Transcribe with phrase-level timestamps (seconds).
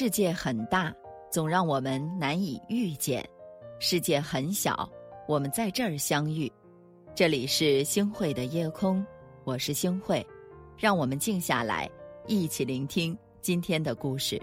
[0.00, 0.94] 世界很大，
[1.28, 3.20] 总让我们难以遇见；
[3.80, 4.88] 世界很小，
[5.26, 6.48] 我们在这儿相遇。
[7.16, 9.04] 这里是星汇的夜空，
[9.42, 10.24] 我是星汇，
[10.76, 11.90] 让我们静下来，
[12.28, 14.40] 一起聆听今天的故事。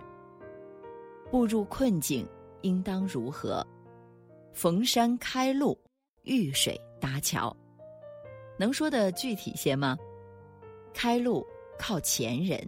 [1.31, 2.27] 步入困境，
[2.59, 3.65] 应当如何？
[4.51, 5.79] 逢山开路，
[6.23, 7.55] 遇水搭桥。
[8.59, 9.97] 能说的具体些吗？
[10.93, 11.47] 开路
[11.79, 12.61] 靠前人，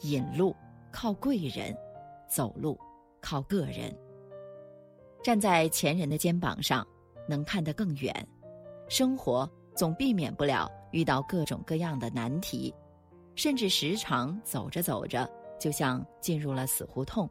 [0.00, 0.56] 引路
[0.90, 1.76] 靠贵人。
[2.34, 2.78] 走路
[3.20, 3.94] 靠个人，
[5.22, 6.86] 站在前人的肩膀上，
[7.28, 8.26] 能看得更远。
[8.88, 12.74] 生活总避免不了遇到各种各样的难题，
[13.34, 17.28] 甚至时常走着走着，就像进入了死胡同，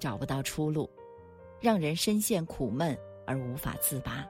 [0.00, 0.90] 找不到出路，
[1.60, 4.26] 让人深陷苦闷而无法自拔。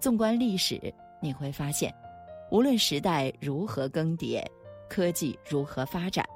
[0.00, 0.80] 纵观历史，
[1.20, 1.94] 你会发现，
[2.50, 4.42] 无论时代如何更迭，
[4.88, 6.26] 科技如何发展，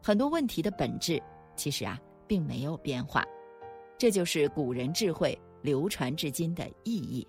[0.00, 1.20] 很多问题的本质，
[1.56, 2.00] 其实啊。
[2.26, 3.24] 并没有变化，
[3.98, 7.26] 这就是古人智慧流传至今的意义，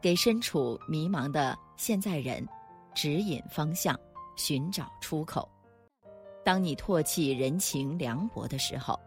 [0.00, 2.46] 给身处迷茫的现在人
[2.94, 3.98] 指引方向，
[4.36, 5.48] 寻找出口。
[6.44, 8.98] 当你唾弃人情凉薄的时候，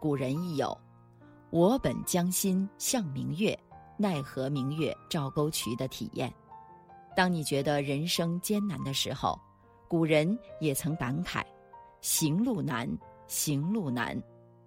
[0.00, 0.76] 古人亦有
[1.50, 3.58] “我本将心向明月，
[3.96, 6.32] 奈何明月照沟渠”的体验。
[7.14, 9.38] 当你觉得人生艰难的时候，
[9.88, 11.42] 古人也曾感慨
[12.00, 12.88] ：“行路难，
[13.26, 14.20] 行路难。”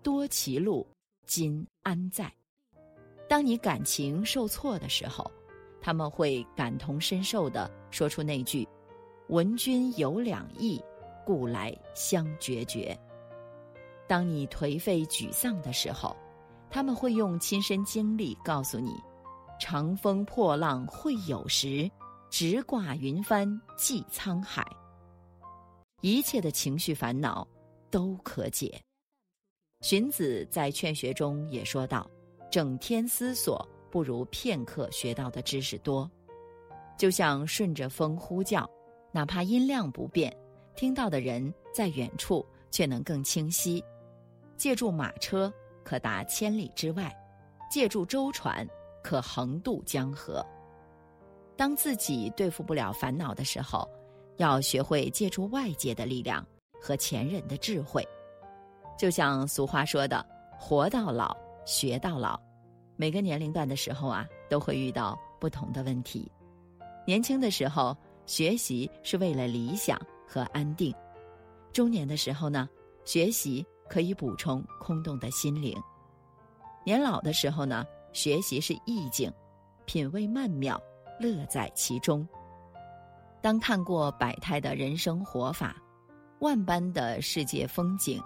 [0.05, 0.87] 多歧路，
[1.25, 2.31] 今安在？
[3.27, 5.31] 当你感情受挫的时候，
[5.81, 8.67] 他们会感同身受的说出那句
[9.29, 10.79] ：“闻君有两意，
[11.25, 12.95] 故来相决绝。”
[14.07, 16.15] 当你颓废沮丧的时候，
[16.69, 18.93] 他们会用亲身经历告诉你
[19.59, 21.89] ：“长风破浪会有时，
[22.29, 24.63] 直挂云帆济沧海。”
[26.01, 27.47] 一切的情绪烦恼
[27.89, 28.79] 都可解。
[29.81, 32.09] 荀子在《劝学》中也说道
[32.49, 36.09] ：“整天思索，不如片刻学到的知识多。
[36.97, 38.67] 就像顺着风呼叫，
[39.11, 40.35] 哪怕音量不变，
[40.75, 43.83] 听到的人在远处却能更清晰。
[44.57, 47.15] 借助马车可达千里之外，
[47.69, 48.67] 借助舟船
[49.03, 50.43] 可横渡江河。
[51.55, 53.87] 当自己对付不了烦恼的时候，
[54.37, 56.43] 要学会借助外界的力量
[56.81, 58.03] 和前人的智慧。”
[58.97, 60.25] 就像俗话说的
[60.57, 61.35] “活到老，
[61.65, 62.39] 学到老”，
[62.95, 66.31] 每个年龄段的时候啊，都会遇到不同的问题。
[67.05, 67.95] 年轻的时候，
[68.25, 70.93] 学习是为了理想和安定；
[71.73, 72.69] 中年的时候呢，
[73.03, 75.75] 学习可以补充空洞的心灵；
[76.85, 79.31] 年老的时候呢，学习是意境，
[79.85, 80.81] 品味曼妙，
[81.19, 82.27] 乐在其中。
[83.41, 85.75] 当看过百态的人生活法，
[86.39, 88.19] 万般的世界风景。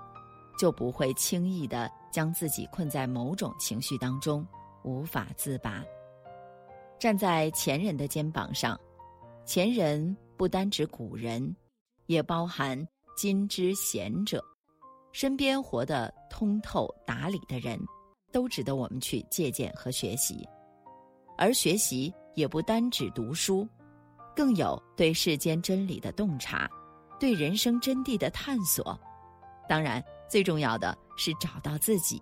[0.60, 4.46] 就不会轻易的将自己困在某种情绪当中，
[4.84, 5.82] 无法自拔。
[7.00, 8.78] 站在前人的肩膀上，
[9.46, 11.56] 前人不单指古人，
[12.08, 14.44] 也包含今之贤者，
[15.14, 17.80] 身边活得通透达理的人，
[18.30, 20.46] 都值得我们去借鉴和学习。
[21.38, 23.66] 而学习也不单指读书，
[24.36, 26.70] 更有对世间真理的洞察，
[27.18, 29.00] 对人生真谛的探索。
[29.66, 30.04] 当然。
[30.30, 32.22] 最重要的是找到自己，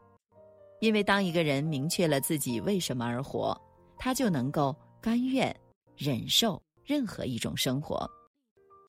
[0.80, 3.60] 因为当一个人明确了自己为什么而活，
[3.98, 5.54] 他就能够甘愿
[5.96, 8.10] 忍受任何一种生活，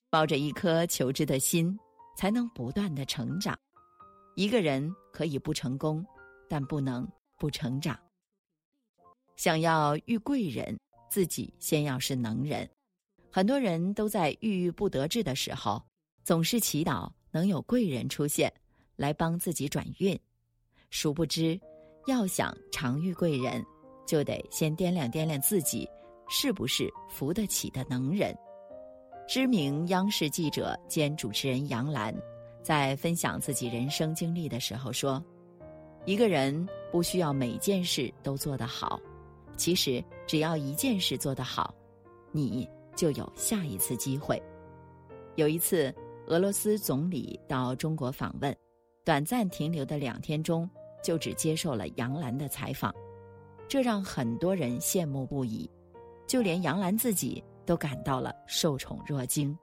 [0.09, 1.77] 抱着一颗求知的心，
[2.17, 3.59] 才能不断的成长。
[4.37, 6.07] 一个人可以不成功，
[6.49, 7.99] 但不能不成长。
[9.35, 10.79] 想要遇贵人，
[11.11, 12.69] 自己先要是能人。
[13.33, 15.83] 很多人都在郁郁不得志的时候，
[16.23, 18.53] 总是祈祷能有贵人出现。
[18.99, 20.19] 来帮自己转运，
[20.91, 21.59] 殊不知，
[22.09, 23.65] 要想常遇贵人，
[24.05, 25.89] 就得先掂量掂量自己
[26.29, 28.37] 是不是扶得起的能人。
[29.29, 32.13] 知名央视记者兼主持人杨澜，
[32.61, 35.23] 在分享自己人生经历的时候说
[36.05, 39.01] ：“一个人不需要每件事都做得好，
[39.57, 41.73] 其实只要一件事做得好，
[42.33, 44.43] 你就有下一次机会。”
[45.37, 45.95] 有一次，
[46.27, 48.53] 俄罗斯总理到中国访问。
[49.09, 50.69] 短暂停留的两天中，
[51.03, 52.95] 就只接受了杨澜的采访，
[53.67, 55.67] 这让很多人羡慕不已，
[56.27, 59.57] 就连杨澜自己都感到了受宠若惊。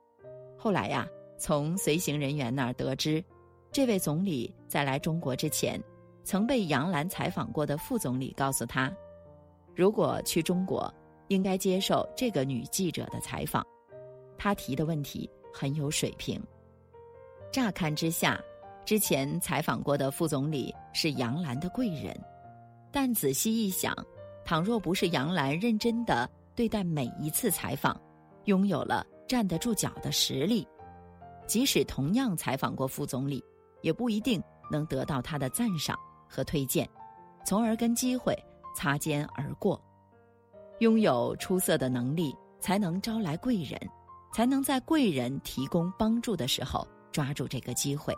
[0.57, 1.07] 后来呀，
[1.37, 3.23] 从随行人员那儿得知，
[3.71, 5.79] 这位总理在来中国之前，
[6.23, 8.91] 曾被杨澜采访过的副总理告诉他，
[9.75, 10.91] 如果去中国，
[11.27, 13.63] 应该接受这个女记者的采访，
[14.39, 16.41] 她提的问题很有水平。
[17.51, 18.43] 乍看之下。
[18.85, 22.15] 之前采访过的副总理是杨澜的贵人，
[22.91, 23.95] 但仔细一想，
[24.45, 27.99] 倘若不是杨澜认真的对待每一次采访，
[28.43, 30.67] 拥有了站得住脚的实力，
[31.47, 33.43] 即使同样采访过副总理，
[33.81, 34.39] 也不一定
[34.69, 35.97] 能得到他的赞赏
[36.29, 36.87] 和推荐，
[37.43, 38.37] 从而跟机会
[38.75, 39.81] 擦肩而过。
[40.79, 43.79] 拥有出色的能力，才能招来贵人，
[44.31, 48.15] 才能在贵人提供帮助的时候抓住这个机会。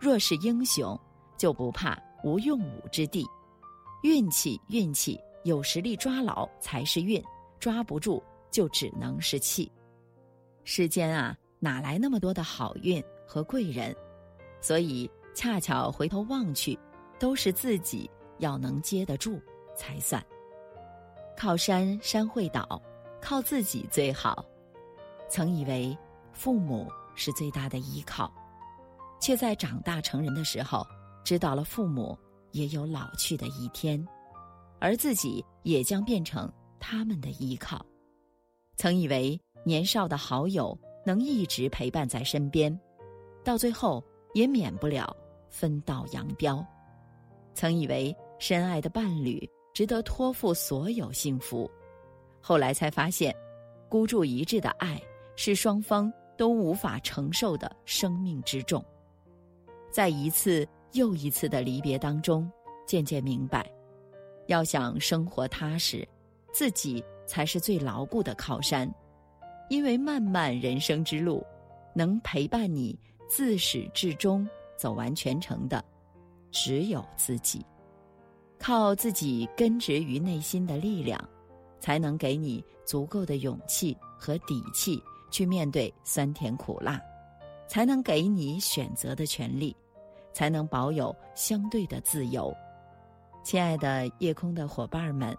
[0.00, 0.98] 若是英雄，
[1.36, 3.26] 就不怕无用武之地。
[4.02, 7.22] 运气，运气，有实力抓牢才是运，
[7.58, 9.70] 抓不住就只能是气。
[10.64, 13.94] 世间啊，哪来那么多的好运和贵人？
[14.60, 16.78] 所以，恰巧回头望去，
[17.18, 19.40] 都是自己要能接得住
[19.74, 20.24] 才算。
[21.36, 22.80] 靠山山会倒，
[23.20, 24.44] 靠自己最好。
[25.28, 25.96] 曾以为
[26.32, 28.32] 父母是最大的依靠，
[29.20, 30.86] 却在长大成人的时候，
[31.24, 32.16] 知道了父母
[32.52, 34.04] 也有老去的一天，
[34.78, 37.84] 而自己也将变成他们的依靠。
[38.76, 42.78] 曾以为年少的好友能一直陪伴在身边，
[43.44, 44.02] 到最后
[44.34, 45.16] 也免不了
[45.50, 46.64] 分道扬镳。
[47.54, 49.48] 曾以为深爱的伴侣。
[49.76, 51.70] 值得托付所有幸福，
[52.40, 53.36] 后来才发现，
[53.90, 54.98] 孤注一掷的爱
[55.36, 58.82] 是双方都无法承受的生命之重。
[59.96, 62.46] 在一次又一次的离别当中，
[62.86, 63.66] 渐渐明白，
[64.46, 66.06] 要想生活踏实，
[66.52, 68.86] 自己才是最牢固的靠山。
[69.70, 71.42] 因为漫漫人生之路，
[71.94, 72.94] 能陪伴你
[73.26, 74.46] 自始至终
[74.76, 75.82] 走完全程的，
[76.50, 77.64] 只有自己。
[78.58, 81.18] 靠自己根植于内心的力量，
[81.80, 87.00] 才能给你足够的勇气和底气去面对酸甜苦辣，
[87.66, 89.74] 才能给你选择的权利，
[90.36, 92.54] 才能保有相对的自由。
[93.42, 95.34] 亲爱的夜空的伙伴们，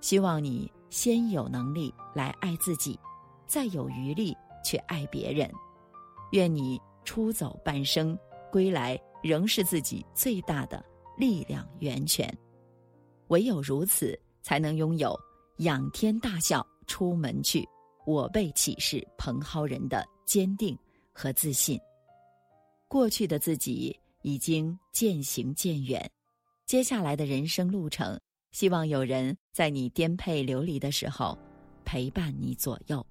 [0.00, 2.98] 希望你先有能力来爱自己，
[3.46, 5.48] 再有余力去爱别人。
[6.32, 8.18] 愿你出走半生，
[8.50, 10.84] 归来仍是自己最大的
[11.16, 12.36] 力量源泉。
[13.28, 15.16] 唯有如此，才能拥有
[15.58, 17.64] 仰天大笑出门去，
[18.04, 20.76] 我辈岂是蓬蒿人的坚定
[21.12, 21.78] 和自信。
[22.88, 26.10] 过去的自己已经渐行渐远，
[26.66, 28.18] 接下来的人生路程，
[28.52, 31.38] 希望有人在你颠沛流离的时候
[31.84, 33.06] 陪伴你左右。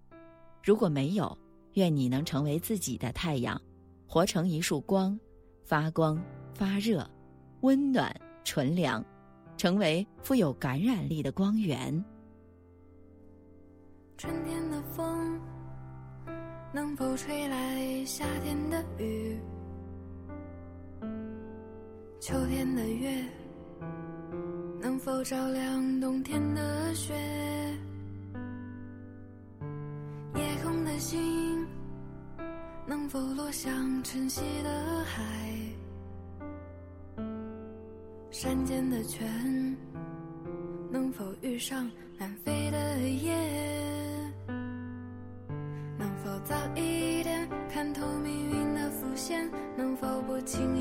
[0.63, 1.37] 如果没有，
[1.73, 3.61] 愿你能成为自己的太阳，
[4.07, 5.19] 活成一束光，
[5.63, 6.21] 发光
[6.53, 7.09] 发热，
[7.61, 8.13] 温暖
[8.43, 9.03] 纯良。
[9.57, 12.03] 成为富有感染力的光源。
[14.17, 15.39] 春天的风
[16.73, 19.39] 能否吹来夏天的雨？
[22.21, 23.25] 秋天的月
[24.79, 27.15] 能否照亮冬天的雪？
[30.35, 31.65] 夜空的星
[32.85, 35.23] 能否落向晨曦的海？
[38.29, 39.75] 山间的泉，
[40.91, 41.89] 能否遇上
[42.19, 43.35] 南飞的雁？
[45.97, 49.49] 能否早一点看透命运的伏线？
[49.75, 50.80] 能否不轻易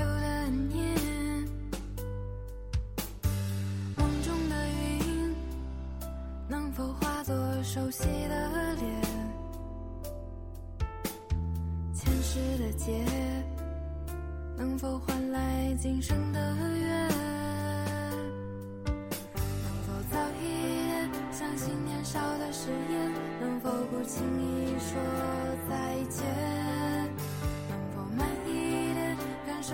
[7.73, 9.01] 熟悉的脸？
[11.93, 13.01] 前世的劫。
[14.57, 16.39] 能否换来今生的
[16.77, 17.07] 缘？
[18.83, 20.43] 能否早一
[20.85, 23.09] 点相信年少的誓言？
[23.39, 24.99] 能否不轻易说
[25.69, 26.27] 再见？
[27.69, 29.15] 能否慢一点
[29.47, 29.73] 感受